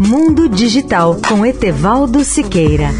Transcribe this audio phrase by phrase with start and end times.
[0.00, 2.90] Mundo Digital com Etevaldo Siqueira.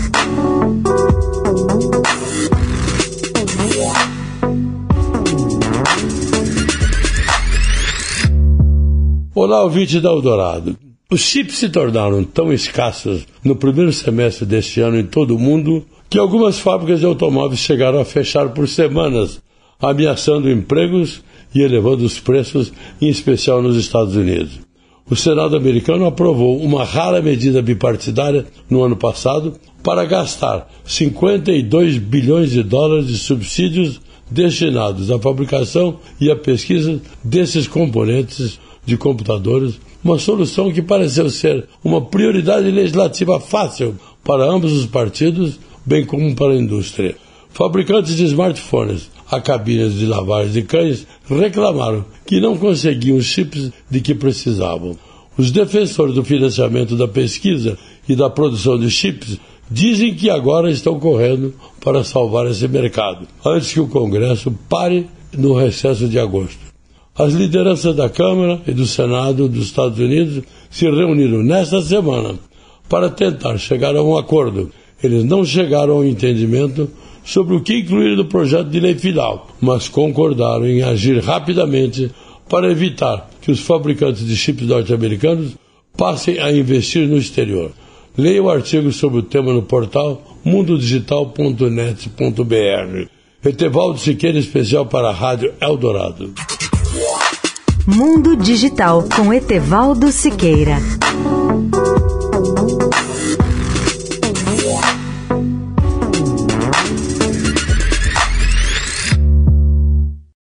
[9.32, 10.76] Olá, ouvinte da Eldorado.
[11.08, 15.86] Os chips se tornaram tão escassos no primeiro semestre deste ano em todo o mundo
[16.10, 19.40] que algumas fábricas de automóveis chegaram a fechar por semanas,
[19.78, 21.22] ameaçando empregos
[21.54, 24.67] e elevando os preços, em especial nos Estados Unidos.
[25.10, 32.50] O Senado americano aprovou uma rara medida bipartidária no ano passado para gastar 52 bilhões
[32.50, 40.18] de dólares de subsídios destinados à fabricação e à pesquisa desses componentes de computadores, uma
[40.18, 46.52] solução que pareceu ser uma prioridade legislativa fácil para ambos os partidos, bem como para
[46.52, 47.16] a indústria.
[47.50, 53.70] Fabricantes de smartphones a cabines de lavagem de cães reclamaram que não conseguiam os chips
[53.90, 54.96] de que precisavam.
[55.36, 57.78] Os defensores do financiamento da pesquisa
[58.08, 59.38] e da produção de chips
[59.70, 65.54] dizem que agora estão correndo para salvar esse mercado, antes que o Congresso pare no
[65.54, 66.58] recesso de agosto.
[67.14, 72.34] As lideranças da Câmara e do Senado dos Estados Unidos se reuniram nesta semana
[72.88, 74.70] para tentar chegar a um acordo.
[75.02, 76.90] Eles não chegaram ao entendimento
[77.28, 82.10] sobre o que incluir no projeto de lei final, mas concordaram em agir rapidamente
[82.48, 85.54] para evitar que os fabricantes de chips norte-americanos
[85.94, 87.70] passem a investir no exterior.
[88.16, 93.08] Leia o artigo sobre o tema no portal mundodigital.net.br.
[93.44, 96.32] Etevaldo Siqueira, especial para a Rádio Eldorado.
[97.86, 100.78] Mundo Digital com Etevaldo Siqueira.